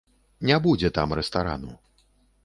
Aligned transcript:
Не 0.49 0.55
будзе 0.67 0.89
там 0.97 1.13
рэстарану. 1.19 1.75